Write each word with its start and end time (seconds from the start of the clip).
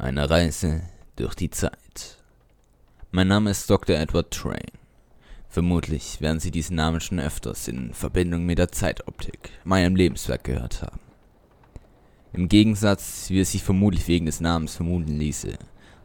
Eine 0.00 0.30
Reise 0.30 0.80
durch 1.16 1.34
die 1.34 1.50
Zeit. 1.50 2.16
Mein 3.10 3.28
Name 3.28 3.50
ist 3.50 3.68
Dr. 3.68 3.96
Edward 3.96 4.30
Train. 4.30 4.70
Vermutlich 5.50 6.22
werden 6.22 6.40
Sie 6.40 6.50
diesen 6.50 6.76
Namen 6.76 7.02
schon 7.02 7.20
öfters 7.20 7.68
in 7.68 7.92
Verbindung 7.92 8.46
mit 8.46 8.58
der 8.58 8.72
Zeitoptik, 8.72 9.50
meinem 9.62 9.96
Lebenswerk, 9.96 10.44
gehört 10.44 10.80
haben. 10.80 11.00
Im 12.32 12.48
Gegensatz, 12.48 13.28
wie 13.28 13.40
es 13.40 13.52
sich 13.52 13.62
vermutlich 13.62 14.08
wegen 14.08 14.24
des 14.24 14.40
Namens 14.40 14.74
vermuten 14.74 15.18
ließe, 15.18 15.58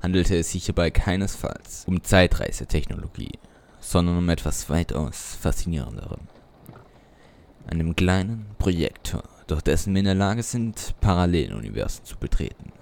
handelte 0.04 0.36
es 0.36 0.52
sich 0.52 0.66
hierbei 0.66 0.92
keinesfalls 0.92 1.86
um 1.88 2.04
Zeitreisetechnologie, 2.04 3.40
sondern 3.80 4.18
um 4.18 4.28
etwas 4.28 4.70
weitaus 4.70 5.38
faszinierenderem. 5.40 6.20
Einem 7.68 7.96
kleinen 7.96 8.46
Projektor, 8.58 9.24
durch 9.48 9.62
dessen 9.62 9.94
wir 9.94 10.00
in 10.00 10.06
der 10.06 10.16
Lage 10.16 10.44
sind, 10.44 10.96
Paralleluniversen 11.00 12.04
zu 12.04 12.18
betreten. 12.18 12.75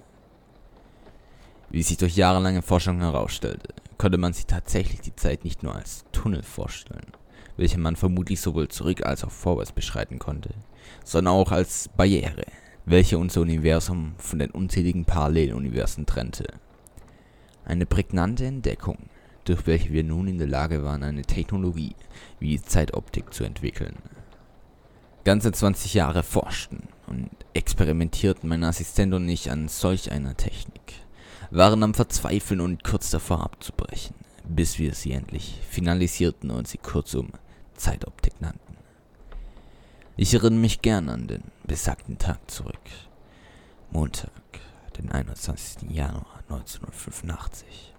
Wie 1.74 1.82
sich 1.82 1.96
durch 1.96 2.14
jahrelange 2.14 2.62
Forschung 2.62 3.00
herausstellte, 3.00 3.74
konnte 3.98 4.16
man 4.16 4.32
sich 4.32 4.46
tatsächlich 4.46 5.00
die 5.00 5.16
Zeit 5.16 5.42
nicht 5.42 5.64
nur 5.64 5.74
als 5.74 6.04
Tunnel 6.12 6.44
vorstellen, 6.44 7.08
welche 7.56 7.80
man 7.80 7.96
vermutlich 7.96 8.40
sowohl 8.40 8.68
zurück 8.68 9.04
als 9.04 9.24
auch 9.24 9.32
vorwärts 9.32 9.72
beschreiten 9.72 10.20
konnte, 10.20 10.50
sondern 11.04 11.34
auch 11.34 11.50
als 11.50 11.88
Barriere, 11.88 12.44
welche 12.86 13.18
unser 13.18 13.40
Universum 13.40 14.14
von 14.18 14.38
den 14.38 14.52
unzähligen 14.52 15.04
Paralleluniversen 15.04 16.06
trennte. 16.06 16.46
Eine 17.64 17.86
prägnante 17.86 18.46
Entdeckung, 18.46 19.10
durch 19.42 19.66
welche 19.66 19.92
wir 19.92 20.04
nun 20.04 20.28
in 20.28 20.38
der 20.38 20.46
Lage 20.46 20.84
waren, 20.84 21.02
eine 21.02 21.22
Technologie 21.22 21.96
wie 22.38 22.50
die 22.50 22.62
Zeitoptik 22.62 23.34
zu 23.34 23.42
entwickeln. 23.42 23.96
Ganze 25.24 25.50
20 25.50 25.92
Jahre 25.94 26.22
forschten 26.22 26.84
und 27.08 27.30
experimentierten 27.52 28.48
mein 28.48 28.62
Assistent 28.62 29.12
und 29.12 29.28
ich 29.28 29.50
an 29.50 29.66
solch 29.66 30.12
einer 30.12 30.36
Technik 30.36 30.73
waren 31.54 31.84
am 31.84 31.94
Verzweifeln 31.94 32.60
und 32.60 32.82
kurz 32.82 33.10
davor 33.10 33.44
abzubrechen, 33.44 34.16
bis 34.42 34.80
wir 34.80 34.92
sie 34.92 35.12
endlich 35.12 35.60
finalisierten 35.70 36.50
und 36.50 36.66
sie 36.66 36.78
kurzum 36.78 37.28
Zeitoptik 37.76 38.40
nannten. 38.40 38.76
Ich 40.16 40.34
erinnere 40.34 40.60
mich 40.60 40.82
gern 40.82 41.08
an 41.08 41.28
den 41.28 41.44
besagten 41.64 42.18
Tag 42.18 42.50
zurück. 42.50 42.80
Montag, 43.92 44.32
den 44.98 45.12
21. 45.12 45.90
Januar 45.90 46.42
1985. 46.48 47.92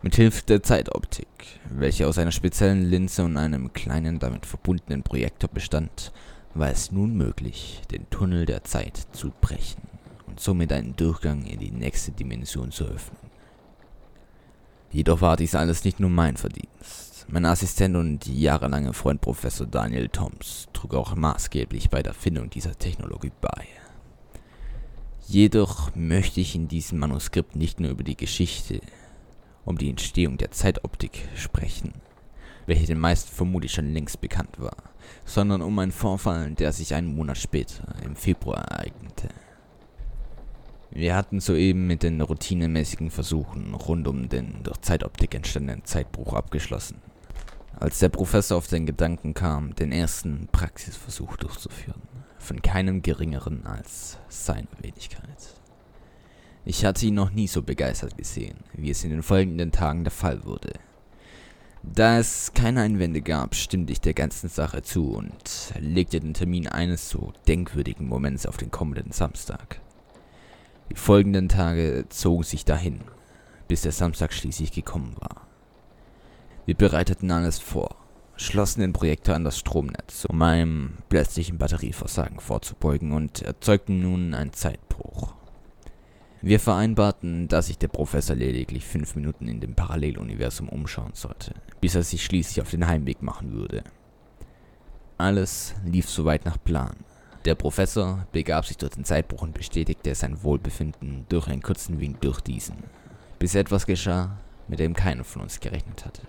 Mit 0.00 0.16
Hilfe 0.16 0.42
der 0.46 0.62
Zeitoptik, 0.62 1.28
welche 1.68 2.06
aus 2.06 2.16
einer 2.16 2.32
speziellen 2.32 2.88
Linse 2.88 3.24
und 3.24 3.36
einem 3.36 3.74
kleinen 3.74 4.18
damit 4.18 4.46
verbundenen 4.46 5.02
Projektor 5.02 5.50
bestand, 5.50 6.12
war 6.54 6.70
es 6.70 6.92
nun 6.92 7.14
möglich, 7.14 7.82
den 7.90 8.08
Tunnel 8.08 8.46
der 8.46 8.64
Zeit 8.64 9.06
zu 9.12 9.32
brechen 9.42 9.89
und 10.30 10.40
somit 10.40 10.72
einen 10.72 10.96
Durchgang 10.96 11.44
in 11.44 11.58
die 11.58 11.72
nächste 11.72 12.12
Dimension 12.12 12.70
zu 12.70 12.84
öffnen. 12.84 13.18
Jedoch 14.92 15.20
war 15.20 15.36
dies 15.36 15.54
alles 15.54 15.84
nicht 15.84 16.00
nur 16.00 16.10
mein 16.10 16.36
Verdienst. 16.36 17.26
Mein 17.28 17.44
Assistent 17.44 17.96
und 17.96 18.26
jahrelange 18.26 18.92
Freund 18.92 19.20
Professor 19.20 19.66
Daniel 19.66 20.08
Toms 20.08 20.68
trug 20.72 20.94
auch 20.94 21.14
maßgeblich 21.14 21.90
bei 21.90 22.02
der 22.02 22.14
Findung 22.14 22.50
dieser 22.50 22.76
Technologie 22.76 23.32
bei. 23.40 23.66
Jedoch 25.26 25.94
möchte 25.94 26.40
ich 26.40 26.56
in 26.56 26.66
diesem 26.66 26.98
Manuskript 26.98 27.54
nicht 27.54 27.78
nur 27.78 27.90
über 27.90 28.02
die 28.02 28.16
Geschichte 28.16 28.80
um 29.64 29.78
die 29.78 29.90
Entstehung 29.90 30.38
der 30.38 30.50
Zeitoptik 30.50 31.28
sprechen, 31.36 31.92
welche 32.66 32.86
den 32.86 32.98
meisten 32.98 33.32
vermutlich 33.32 33.72
schon 33.72 33.92
längst 33.92 34.20
bekannt 34.20 34.58
war, 34.58 34.76
sondern 35.24 35.62
um 35.62 35.78
einen 35.78 35.92
Vorfall, 35.92 36.50
der 36.52 36.72
sich 36.72 36.94
einen 36.94 37.14
Monat 37.14 37.38
später, 37.38 37.94
im 38.04 38.16
Februar, 38.16 38.64
ereignete. 38.64 39.28
Wir 40.92 41.14
hatten 41.14 41.38
soeben 41.38 41.86
mit 41.86 42.02
den 42.02 42.20
routinemäßigen 42.20 43.10
Versuchen 43.10 43.74
rund 43.74 44.08
um 44.08 44.28
den 44.28 44.64
durch 44.64 44.80
Zeitoptik 44.80 45.34
entstandenen 45.36 45.84
Zeitbruch 45.84 46.34
abgeschlossen, 46.34 46.96
als 47.78 48.00
der 48.00 48.08
Professor 48.08 48.58
auf 48.58 48.66
den 48.66 48.86
Gedanken 48.86 49.32
kam, 49.32 49.74
den 49.76 49.92
ersten 49.92 50.48
Praxisversuch 50.50 51.36
durchzuführen, 51.36 52.02
von 52.40 52.60
keinem 52.60 53.02
geringeren 53.02 53.66
als 53.66 54.18
seiner 54.28 54.66
Wenigkeit. 54.80 55.54
Ich 56.64 56.84
hatte 56.84 57.06
ihn 57.06 57.14
noch 57.14 57.30
nie 57.30 57.46
so 57.46 57.62
begeistert 57.62 58.18
gesehen, 58.18 58.58
wie 58.72 58.90
es 58.90 59.04
in 59.04 59.10
den 59.10 59.22
folgenden 59.22 59.70
Tagen 59.70 60.02
der 60.02 60.10
Fall 60.10 60.44
wurde. 60.44 60.72
Da 61.84 62.18
es 62.18 62.52
keine 62.52 62.82
Einwände 62.82 63.22
gab, 63.22 63.54
stimmte 63.54 63.92
ich 63.92 64.00
der 64.00 64.12
ganzen 64.12 64.48
Sache 64.48 64.82
zu 64.82 65.12
und 65.12 65.72
legte 65.78 66.18
den 66.18 66.34
Termin 66.34 66.66
eines 66.66 67.08
so 67.08 67.32
denkwürdigen 67.46 68.06
Moments 68.06 68.44
auf 68.44 68.56
den 68.56 68.72
kommenden 68.72 69.12
Samstag. 69.12 69.80
Die 70.90 70.96
folgenden 70.96 71.48
Tage 71.48 72.06
zogen 72.08 72.42
sich 72.42 72.64
dahin, 72.64 73.00
bis 73.68 73.82
der 73.82 73.92
Samstag 73.92 74.32
schließlich 74.32 74.72
gekommen 74.72 75.14
war. 75.20 75.46
Wir 76.66 76.74
bereiteten 76.74 77.30
alles 77.30 77.58
vor, 77.58 77.96
schlossen 78.36 78.80
den 78.80 78.92
Projektor 78.92 79.34
an 79.34 79.44
das 79.44 79.58
Stromnetz, 79.58 80.24
um 80.24 80.42
einem 80.42 80.98
plötzlichen 81.08 81.58
Batterieversagen 81.58 82.40
vorzubeugen 82.40 83.12
und 83.12 83.42
erzeugten 83.42 84.00
nun 84.00 84.34
einen 84.34 84.52
Zeitbruch. 84.52 85.34
Wir 86.42 86.58
vereinbarten, 86.58 87.48
dass 87.48 87.66
sich 87.66 87.76
der 87.76 87.88
Professor 87.88 88.34
lediglich 88.34 88.86
fünf 88.86 89.14
Minuten 89.14 89.46
in 89.46 89.60
dem 89.60 89.74
Paralleluniversum 89.74 90.68
umschauen 90.70 91.12
sollte, 91.12 91.54
bis 91.80 91.94
er 91.94 92.02
sich 92.02 92.24
schließlich 92.24 92.62
auf 92.62 92.70
den 92.70 92.86
Heimweg 92.86 93.22
machen 93.22 93.52
würde. 93.52 93.84
Alles 95.18 95.74
lief 95.84 96.08
soweit 96.08 96.46
nach 96.46 96.56
Plan. 96.62 96.96
Der 97.46 97.54
Professor 97.54 98.26
begab 98.32 98.66
sich 98.66 98.76
durch 98.76 98.92
den 98.92 99.04
Zeitbruch 99.04 99.40
und 99.40 99.54
bestätigte 99.54 100.14
sein 100.14 100.42
Wohlbefinden 100.42 101.24
durch 101.30 101.48
einen 101.48 101.62
kurzen 101.62 101.98
Wink 101.98 102.20
durch 102.20 102.40
diesen, 102.40 102.76
bis 103.38 103.54
etwas 103.54 103.86
geschah, 103.86 104.36
mit 104.68 104.78
dem 104.78 104.92
keiner 104.92 105.24
von 105.24 105.42
uns 105.42 105.58
gerechnet 105.58 106.04
hatte. 106.04 106.22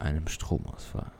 Einem 0.00 0.26
Stromausfall. 0.26 1.12